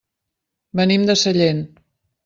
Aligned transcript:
Venim 0.81 1.07
de 1.11 1.19
Sallent. 1.25 1.65